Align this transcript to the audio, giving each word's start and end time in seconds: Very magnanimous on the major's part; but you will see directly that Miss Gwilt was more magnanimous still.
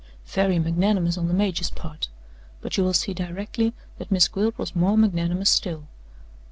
Very 0.25 0.57
magnanimous 0.57 1.15
on 1.15 1.27
the 1.27 1.33
major's 1.35 1.69
part; 1.69 2.07
but 2.59 2.75
you 2.75 2.83
will 2.83 2.91
see 2.95 3.13
directly 3.13 3.71
that 3.99 4.09
Miss 4.11 4.27
Gwilt 4.27 4.57
was 4.57 4.75
more 4.75 4.97
magnanimous 4.97 5.51
still. 5.51 5.89